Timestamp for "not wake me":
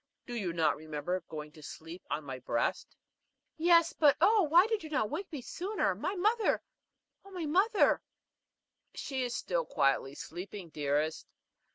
4.89-5.41